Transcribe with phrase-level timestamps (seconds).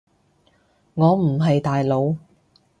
[0.95, 2.15] 我唔係大佬